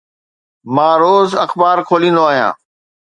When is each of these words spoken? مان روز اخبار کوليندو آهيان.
مان 0.75 0.95
روز 1.01 1.29
اخبار 1.45 1.77
کوليندو 1.87 2.23
آهيان. 2.29 2.53